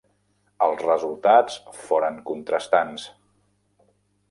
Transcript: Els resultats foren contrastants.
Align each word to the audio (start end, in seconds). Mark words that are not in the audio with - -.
Els 0.67 0.79
resultats 0.85 1.59
foren 1.83 2.19
contrastants. 2.31 3.07